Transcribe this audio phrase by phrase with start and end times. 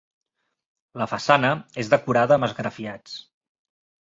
[1.01, 1.51] La façana
[1.83, 3.15] és decorada amb esgrafiats.